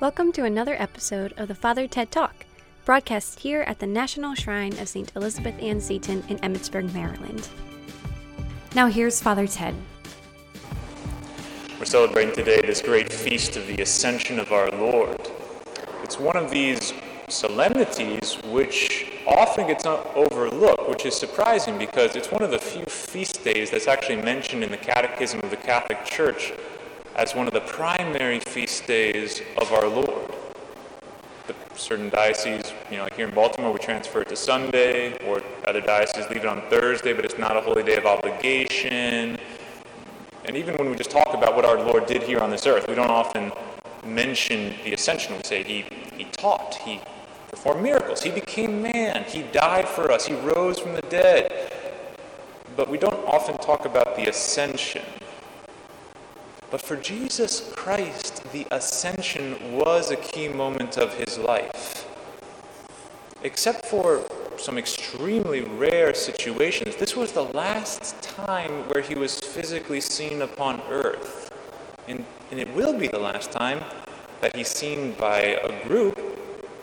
[0.00, 2.46] Welcome to another episode of the Father Ted Talk,
[2.86, 5.12] broadcast here at the National Shrine of St.
[5.14, 7.46] Elizabeth Ann Seton in Emmitsburg, Maryland.
[8.74, 9.74] Now here's Father Ted.
[11.78, 15.20] We're celebrating today this great feast of the Ascension of our Lord.
[16.02, 16.94] It's one of these
[17.28, 23.44] solemnities which often gets overlooked, which is surprising because it's one of the few feast
[23.44, 26.54] days that's actually mentioned in the Catechism of the Catholic Church
[27.20, 30.32] as one of the primary feast days of our Lord.
[31.46, 35.42] The certain dioceses, you know, like here in Baltimore, we transfer it to Sunday, or
[35.66, 39.38] other dioceses leave it on Thursday, but it's not a holy day of obligation.
[40.46, 42.88] And even when we just talk about what our Lord did here on this earth,
[42.88, 43.52] we don't often
[44.02, 45.36] mention the ascension.
[45.36, 45.84] We say he,
[46.16, 47.02] he taught, he
[47.50, 51.70] performed miracles, he became man, he died for us, he rose from the dead.
[52.76, 55.02] But we don't often talk about the ascension.
[56.70, 62.06] But for Jesus Christ, the ascension was a key moment of his life.
[63.42, 64.24] Except for
[64.56, 70.80] some extremely rare situations, this was the last time where he was physically seen upon
[70.88, 71.50] earth.
[72.06, 73.82] And, and it will be the last time
[74.40, 76.18] that he's seen by a group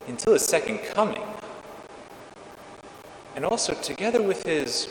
[0.08, 1.23] until his second coming.
[3.36, 4.90] And also, together with his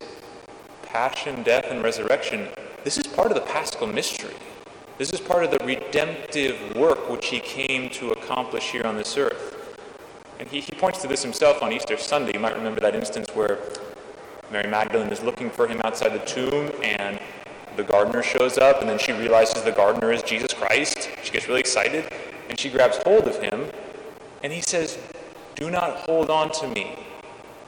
[0.85, 2.49] passion, death, and resurrection,
[2.85, 4.35] this is part of the paschal mystery.
[4.99, 9.19] This is part of the redemptive work which he came to accomplish here on this
[9.19, 9.79] earth.
[10.39, 12.33] And he, he points to this himself on Easter Sunday.
[12.33, 13.59] You might remember that instance where
[14.51, 17.21] Mary Magdalene is looking for him outside the tomb, and
[17.77, 21.11] the gardener shows up, and then she realizes the gardener is Jesus Christ.
[21.23, 22.11] She gets really excited,
[22.49, 23.67] and she grabs hold of him,
[24.43, 24.97] and he says,
[25.57, 26.97] Do not hold on to me,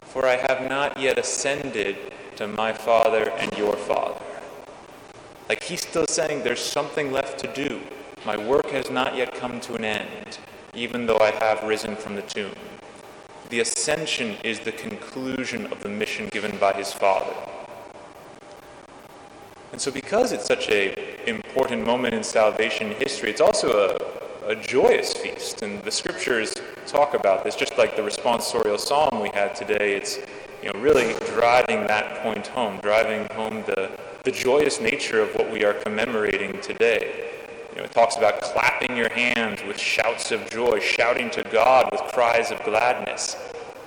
[0.00, 1.98] for I have not yet ascended
[2.36, 4.24] to my Father and your Father.
[5.48, 7.80] Like he's still saying there's something left to do.
[8.26, 10.38] My work has not yet come to an end,
[10.74, 12.52] even though I have risen from the tomb.
[13.48, 17.34] The ascension is the conclusion of the mission given by his Father.
[19.72, 20.94] And so, because it's such an
[21.26, 23.96] important moment in salvation history, it's also
[24.44, 25.62] a, a joyous feast.
[25.62, 26.52] And the scriptures
[26.86, 29.96] talk about this, just like the responsorial psalm we had today.
[29.96, 30.18] It's
[30.62, 33.90] you know, really driving that point home, driving home the,
[34.28, 37.30] the joyous nature of what we are commemorating today.
[37.70, 41.88] You know, it talks about clapping your hands with shouts of joy, shouting to God
[41.90, 43.38] with cries of gladness.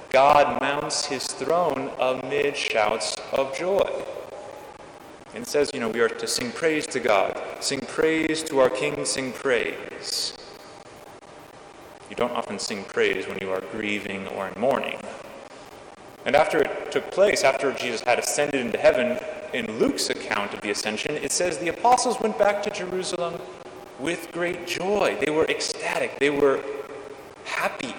[0.09, 3.87] God mounts his throne amid shouts of joy.
[5.35, 8.71] And says, you know, we are to sing praise to God, sing praise to our
[8.71, 10.33] King, sing praise.
[12.09, 14.97] You don't often sing praise when you are grieving or in mourning.
[16.25, 19.19] And after it took place, after Jesus had ascended into heaven,
[19.53, 23.41] in Luke's account of the ascension, it says the apostles went back to Jerusalem
[23.99, 25.17] with great joy.
[25.23, 26.19] They were ecstatic.
[26.19, 26.63] They were
[27.45, 27.93] happy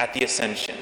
[0.00, 0.76] at the ascension.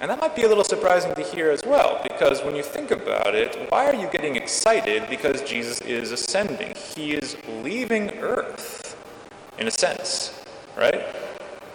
[0.00, 2.90] And that might be a little surprising to hear as well, because when you think
[2.90, 6.74] about it, why are you getting excited because Jesus is ascending?
[6.74, 8.96] He is leaving earth,
[9.58, 10.42] in a sense,
[10.76, 11.04] right?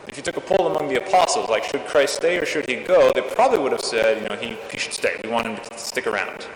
[0.07, 2.75] If you took a poll among the apostles, like should Christ stay or should he
[2.75, 5.19] go, they probably would have said, you know, he, he should stay.
[5.23, 6.47] We want him to stick around.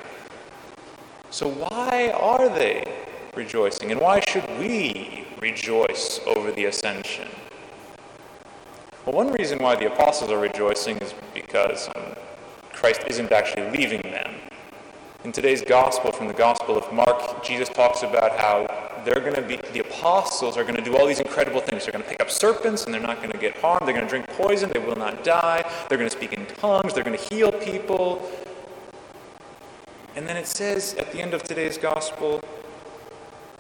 [1.30, 2.90] So why are they
[3.36, 3.92] rejoicing?
[3.92, 7.28] And why should we rejoice over the ascension?
[9.06, 12.16] Well, one reason why the apostles are rejoicing is because um,
[12.72, 14.41] Christ isn't actually leaving them.
[15.24, 18.66] In today's gospel, from the Gospel of Mark, Jesus talks about how
[19.06, 21.86] they're going to be, the apostles are going to do all these incredible things.
[21.86, 23.88] They're going to pick up serpents and they're not going to get harmed.
[23.88, 24.72] They're going to drink poison.
[24.74, 25.64] They will not die.
[25.88, 26.96] They're going to speak in tongues.
[26.96, 28.32] They're going to heal people.
[30.16, 32.42] And then it says at the end of today's gospel,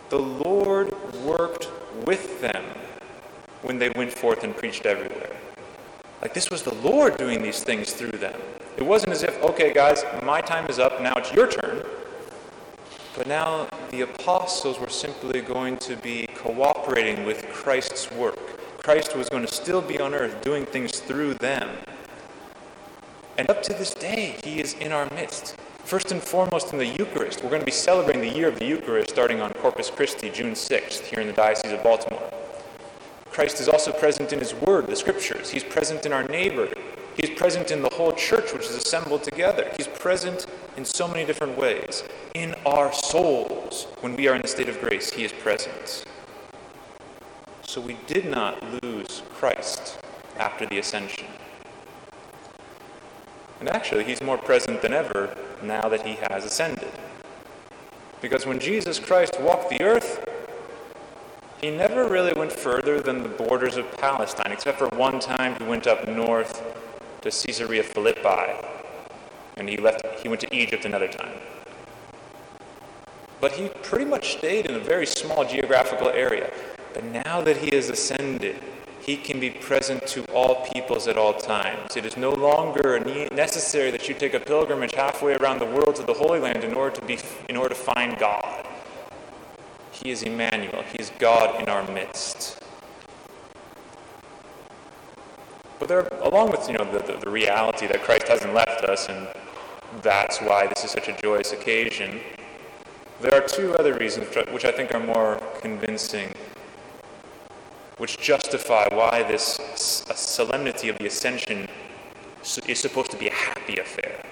[0.09, 1.69] the Lord worked
[2.07, 2.65] with them
[3.61, 5.37] when they went forth and preached everywhere.
[6.23, 8.41] Like this was the Lord doing these things through them.
[8.81, 10.99] It wasn't as if, okay, guys, my time is up.
[10.99, 11.83] Now it's your turn.
[13.15, 18.39] But now the apostles were simply going to be cooperating with Christ's work.
[18.79, 21.69] Christ was going to still be on earth doing things through them.
[23.37, 25.57] And up to this day, he is in our midst.
[25.83, 27.43] First and foremost in the Eucharist.
[27.43, 30.53] We're going to be celebrating the year of the Eucharist starting on Corpus Christi, June
[30.53, 32.31] 6th, here in the Diocese of Baltimore.
[33.29, 35.51] Christ is also present in his Word, the Scriptures.
[35.51, 36.67] He's present in our neighbor.
[37.17, 39.71] He's present in the whole church, which is assembled together.
[39.77, 40.45] He's present
[40.77, 42.03] in so many different ways.
[42.33, 46.05] In our souls, when we are in a state of grace, He is present.
[47.63, 49.99] So we did not lose Christ
[50.37, 51.27] after the ascension.
[53.59, 56.91] And actually, He's more present than ever now that He has ascended.
[58.21, 60.25] Because when Jesus Christ walked the earth,
[61.61, 65.63] he never really went further than the borders of Palestine, except for one time he
[65.63, 66.59] went up north
[67.21, 68.53] to Caesarea Philippi,
[69.57, 70.05] and he left.
[70.19, 71.33] He went to Egypt another time.
[73.39, 76.51] But he pretty much stayed in a very small geographical area.
[76.93, 78.61] But now that he has ascended,
[79.01, 81.97] he can be present to all peoples at all times.
[81.97, 82.99] It is no longer
[83.31, 86.73] necessary that you take a pilgrimage halfway around the world to the Holy Land in
[86.75, 87.17] order to be
[87.49, 88.67] in order to find God.
[89.91, 90.83] He is Emmanuel.
[90.91, 92.61] He is God in our midst.
[95.79, 99.09] But there, along with you know the, the, the reality that Christ hasn't left us,
[99.09, 99.27] and
[100.01, 102.21] that's why this is such a joyous occasion.
[103.19, 106.33] There are two other reasons which I think are more convincing
[107.97, 109.59] which justify why this
[110.15, 111.67] solemnity of the ascension
[112.67, 114.23] is supposed to be a happy affair.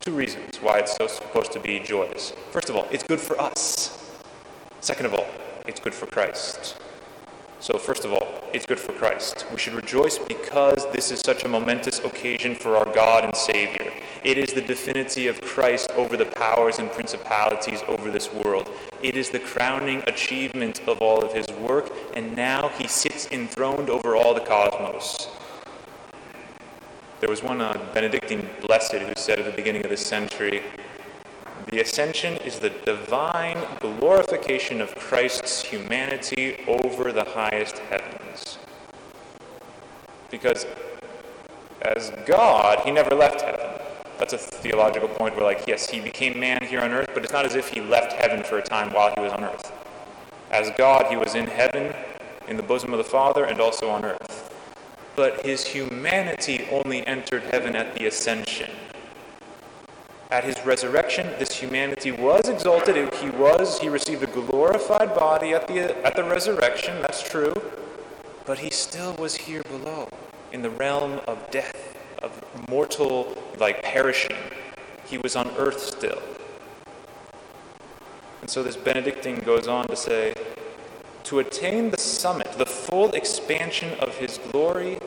[0.00, 2.32] Two reasons why it's so supposed to be joyous.
[2.50, 4.10] First of all, it's good for us.
[4.80, 5.26] Second of all,
[5.66, 6.81] it's good for Christ.
[7.62, 9.46] So, first of all, it's good for Christ.
[9.52, 13.92] We should rejoice because this is such a momentous occasion for our God and Savior.
[14.24, 18.68] It is the divinity of Christ over the powers and principalities over this world.
[19.00, 23.88] It is the crowning achievement of all of his work, and now he sits enthroned
[23.88, 25.28] over all the cosmos.
[27.20, 30.64] There was one uh, Benedictine blessed who said at the beginning of this century,
[31.72, 38.58] the ascension is the divine glorification of Christ's humanity over the highest heavens.
[40.30, 40.66] Because
[41.80, 43.70] as God, he never left heaven.
[44.18, 47.32] That's a theological point where, like, yes, he became man here on earth, but it's
[47.32, 49.72] not as if he left heaven for a time while he was on earth.
[50.50, 51.94] As God, he was in heaven,
[52.48, 54.54] in the bosom of the Father, and also on earth.
[55.16, 58.70] But his humanity only entered heaven at the ascension.
[60.32, 63.12] At his resurrection, this humanity was exalted.
[63.16, 67.52] He was, he received a glorified body at the, at the resurrection, that's true.
[68.46, 70.08] But he still was here below,
[70.50, 74.38] in the realm of death of mortal, like perishing.
[75.04, 76.22] He was on earth still.
[78.40, 80.32] And so this Benedictine goes on to say
[81.24, 84.98] to attain the summit, the full expansion of his glory,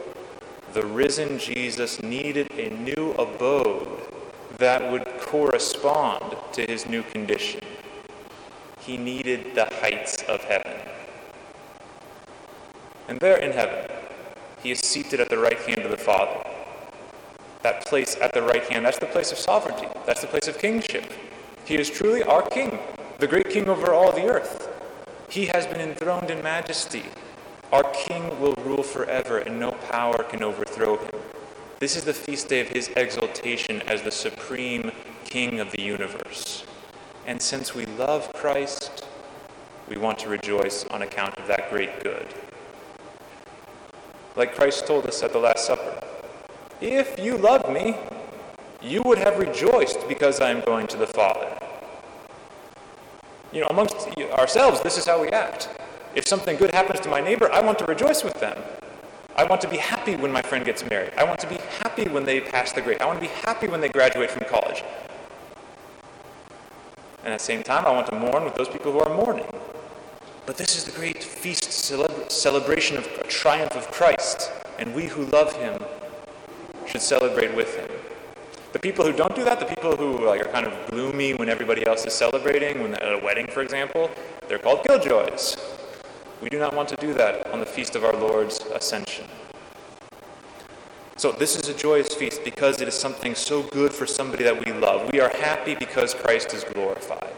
[0.74, 4.06] the risen Jesus needed a new abode
[4.58, 6.24] that would correspond
[6.54, 7.60] to his new condition.
[8.80, 10.78] He needed the heights of heaven.
[13.10, 13.92] And there in heaven,
[14.64, 16.42] he is seated at the right hand of the Father
[17.64, 18.86] that place at the right hand.
[18.86, 21.12] That's the place of sovereignty, that's the place of kingship.
[21.66, 22.80] He is truly our king,
[23.20, 24.70] the great king over all the earth.
[25.30, 27.04] He has been enthroned in majesty.
[27.74, 31.20] Our king will rule forever, and no power can overthrow him.
[31.80, 34.92] This is the feast day of his exaltation as the supreme
[35.26, 36.66] king of the universe.
[37.26, 39.06] And since we love Christ,
[39.90, 42.28] we want to rejoice on account of that great good.
[44.36, 46.02] Like Christ told us at the Last Supper,
[46.82, 47.96] if you loved me,
[48.82, 51.58] you would have rejoiced because I am going to the Father.
[53.52, 53.96] You know, amongst
[54.38, 55.70] ourselves, this is how we act.
[56.14, 58.62] If something good happens to my neighbor, I want to rejoice with them.
[59.38, 61.12] I want to be happy when my friend gets married.
[61.18, 63.02] I want to be happy when they pass the grade.
[63.02, 64.84] I want to be happy when they graduate from college.
[67.26, 69.48] And at the same time, I want to mourn with those people who are mourning.
[70.46, 71.72] But this is the great feast
[72.32, 74.52] celebration of triumph of Christ.
[74.78, 75.84] And we who love him
[76.86, 77.90] should celebrate with him.
[78.74, 81.50] The people who don't do that, the people who like, are kind of gloomy when
[81.50, 84.12] everybody else is celebrating, when at a wedding, for example,
[84.48, 85.58] they're called killjoys.
[86.42, 89.05] We do not want to do that on the feast of our Lord's ascension.
[91.18, 94.66] So, this is a joyous feast because it is something so good for somebody that
[94.66, 95.14] we love.
[95.14, 97.34] We are happy because Christ is glorified.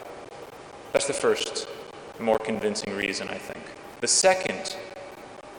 [0.94, 1.68] That's the first,
[2.20, 3.64] more convincing reason, I think.
[4.02, 4.76] The second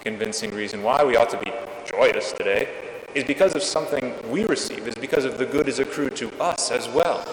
[0.01, 1.53] convincing reason why we ought to be
[1.87, 2.69] joyous today
[3.15, 6.73] is because of something we receive, is because of the good is accrued to us
[6.73, 7.25] as well.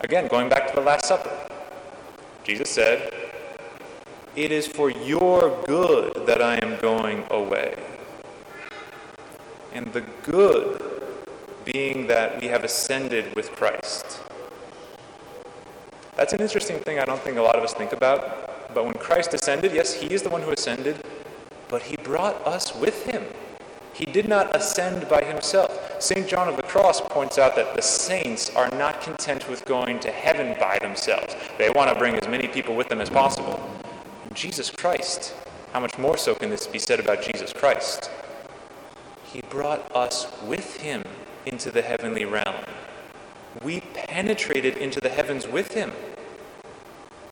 [0.00, 1.36] Again, going back to the Last Supper,
[2.44, 3.12] Jesus said,
[4.34, 7.76] It is for your good that I am going away.
[9.72, 10.82] And the good
[11.64, 14.20] being that we have ascended with Christ.
[16.16, 18.74] That's an interesting thing I don't think a lot of us think about.
[18.74, 21.04] But when Christ ascended, yes, he is the one who ascended,
[21.68, 23.24] but he brought us with him.
[23.92, 26.00] He did not ascend by himself.
[26.00, 26.26] St.
[26.26, 30.10] John of the Cross points out that the saints are not content with going to
[30.10, 31.36] heaven by themselves.
[31.58, 33.60] They want to bring as many people with them as possible.
[34.32, 35.34] Jesus Christ,
[35.72, 38.10] how much more so can this be said about Jesus Christ?
[39.32, 41.04] He brought us with him
[41.46, 42.64] into the heavenly realm.
[43.62, 45.92] We penetrated into the heavens with him.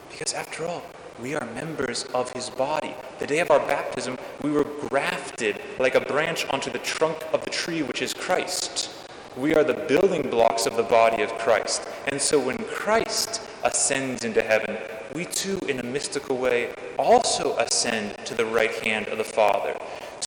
[0.09, 0.85] Because after all,
[1.21, 2.95] we are members of his body.
[3.19, 7.45] The day of our baptism, we were grafted like a branch onto the trunk of
[7.45, 8.91] the tree, which is Christ.
[9.37, 11.87] We are the building blocks of the body of Christ.
[12.07, 14.77] And so when Christ ascends into heaven,
[15.15, 19.77] we too, in a mystical way, also ascend to the right hand of the Father,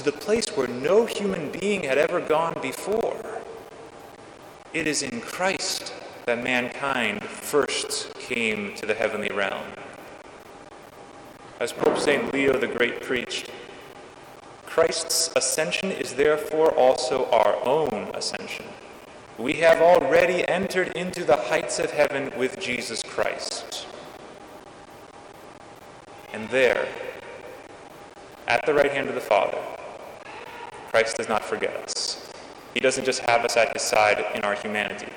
[0.02, 3.44] to the place where no human being had ever gone before.
[4.74, 5.94] It is in Christ
[6.26, 9.64] that mankind first came to the heavenly realm.
[11.60, 12.34] As Pope St.
[12.34, 13.52] Leo the Great preached,
[14.66, 18.66] Christ's ascension is therefore also our own ascension.
[19.38, 23.86] We have already entered into the heights of heaven with Jesus Christ.
[26.34, 26.88] And there,
[28.48, 29.60] at the right hand of the Father,
[30.92, 32.30] Christ does not forget us.
[32.74, 35.08] He doesn't just have us at his side in our humanity,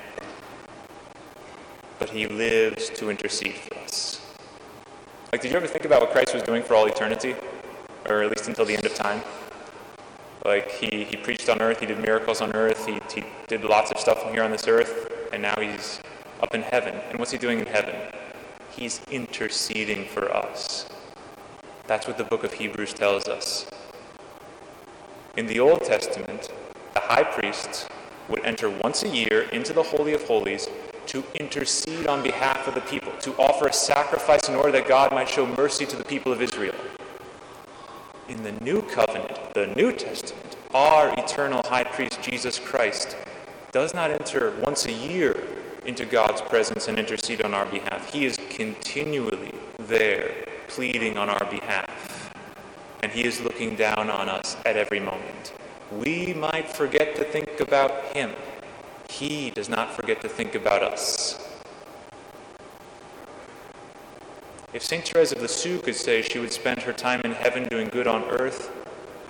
[1.99, 4.21] but he lives to intercede for us.
[5.33, 7.35] Like, did you ever think about what Christ was doing for all eternity?
[8.07, 9.21] Or at least until the end of time?
[10.45, 13.91] Like, he, he preached on earth, he did miracles on earth, he, he did lots
[13.91, 15.99] of stuff here on this earth, and now he's
[16.41, 16.95] up in heaven.
[17.09, 17.95] And what's he doing in heaven?
[18.71, 20.87] He's interceding for us.
[21.85, 23.69] That's what the book of Hebrews tells us.
[25.37, 26.49] In the Old Testament,
[26.93, 27.89] the high priest
[28.29, 30.69] would enter once a year into the Holy of Holies
[31.07, 35.11] to intercede on behalf of the people, to offer a sacrifice in order that God
[35.11, 36.73] might show mercy to the people of Israel.
[38.29, 43.17] In the New Covenant, the New Testament, our eternal high priest, Jesus Christ,
[43.73, 45.43] does not enter once a year
[45.85, 48.11] into God's presence and intercede on our behalf.
[48.13, 50.31] He is continually there,
[50.69, 52.14] pleading on our behalf.
[53.03, 55.53] And He is looking down on us at every moment.
[55.91, 58.31] We might forget to think about Him
[59.09, 61.41] he does not forget to think about us.
[64.73, 65.07] If St.
[65.07, 68.23] Therese of Lisieux could say she would spend her time in heaven doing good on
[68.25, 68.71] earth,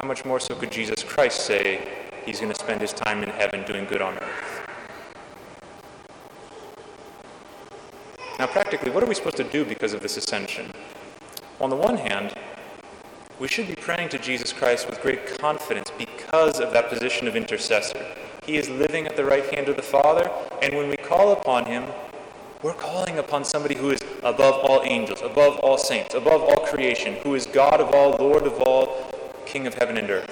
[0.01, 1.88] how much more so could Jesus Christ say
[2.25, 4.67] he's going to spend his time in heaven doing good on earth?
[8.39, 10.72] Now, practically, what are we supposed to do because of this ascension?
[11.62, 12.34] On the one hand,
[13.39, 17.35] we should be praying to Jesus Christ with great confidence because of that position of
[17.35, 18.05] intercessor.
[18.45, 21.65] He is living at the right hand of the Father, and when we call upon
[21.65, 21.83] him,
[22.63, 27.15] we're calling upon somebody who is above all angels, above all saints, above all creation,
[27.23, 29.11] who is God of all, Lord of all,
[29.45, 30.31] King of heaven and earth.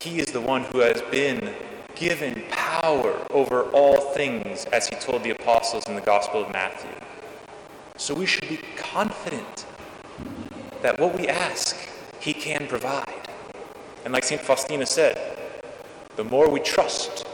[0.00, 1.54] He is the one who has been
[1.94, 6.90] given power over all things, as he told the apostles in the Gospel of Matthew.
[7.96, 9.66] So we should be confident
[10.82, 11.69] that what we ask,
[12.20, 13.28] he can provide.
[14.04, 14.40] And like St.
[14.40, 15.38] Faustina said,
[16.16, 17.26] the more we trust,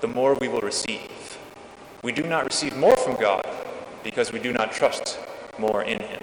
[0.00, 1.38] the more we will receive.
[2.02, 3.46] We do not receive more from God
[4.02, 5.18] because we do not trust
[5.58, 6.22] more in Him.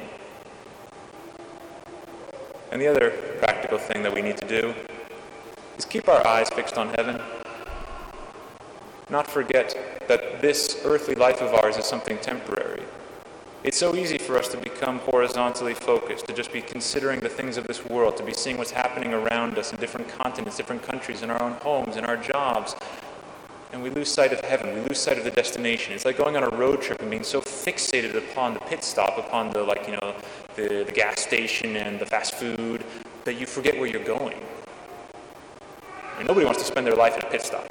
[2.71, 4.73] And the other practical thing that we need to do
[5.77, 7.21] is keep our eyes fixed on heaven.
[9.09, 12.83] Not forget that this earthly life of ours is something temporary.
[13.61, 17.57] It's so easy for us to become horizontally focused, to just be considering the things
[17.57, 21.23] of this world, to be seeing what's happening around us in different continents, different countries,
[21.23, 22.73] in our own homes, in our jobs,
[23.73, 24.73] and we lose sight of heaven.
[24.73, 25.93] We lose sight of the destination.
[25.93, 29.17] It's like going on a road trip and being so fixated upon the pit stop,
[29.17, 30.15] upon the like you know
[30.55, 32.85] the, the gas station and the fast food,
[33.25, 34.41] that you forget where you're going.
[35.91, 37.69] I mean, nobody wants to spend their life at a pit stop.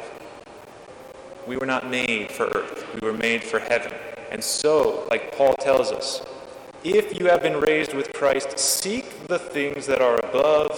[1.46, 2.86] We were not made for earth.
[3.00, 3.92] We were made for heaven.
[4.30, 6.22] And so, like Paul tells us,
[6.84, 10.70] if you have been raised with Christ, seek the things that are above,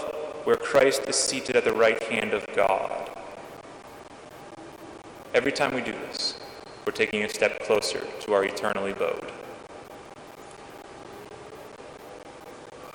[0.45, 3.11] where Christ is seated at the right hand of God.
[5.35, 6.38] Every time we do this,
[6.87, 9.30] we're taking a step closer to our eternal abode.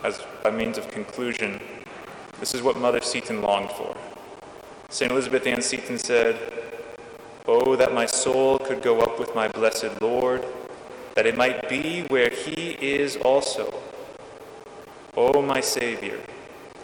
[0.03, 1.61] As by means of conclusion,
[2.39, 3.95] this is what Mother Seton longed for.
[4.89, 5.11] St.
[5.11, 6.37] Elizabeth Ann Seton said,
[7.47, 10.43] Oh, that my soul could go up with my blessed Lord,
[11.13, 13.71] that it might be where he is also.
[15.15, 16.19] O oh, my Savior,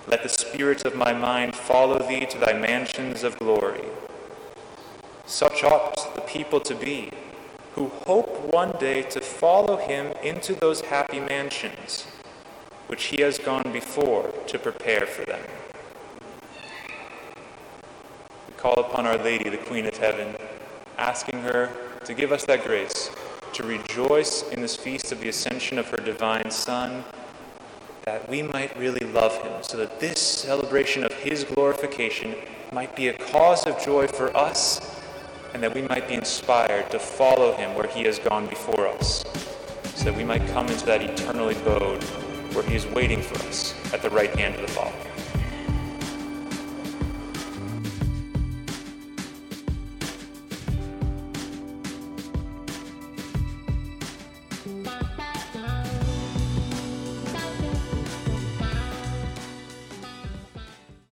[0.07, 3.85] let the spirit of my mind follow thee to thy mansions of glory.
[5.25, 7.09] Such ought the people to be,
[7.73, 12.05] who hope one day to follow him into those happy mansions,
[12.85, 15.41] which he has gone before to prepare for them.
[18.47, 20.35] We call upon Our Lady, the Queen of Heaven,
[21.01, 21.69] asking her
[22.05, 23.09] to give us that grace
[23.53, 27.03] to rejoice in this feast of the ascension of her divine Son,
[28.03, 32.35] that we might really love him, so that this celebration of his glorification
[32.71, 35.01] might be a cause of joy for us
[35.53, 39.25] and that we might be inspired to follow him where he has gone before us,
[39.95, 42.01] so that we might come into that eternal abode
[42.53, 45.20] where he is waiting for us at the right hand of the Father.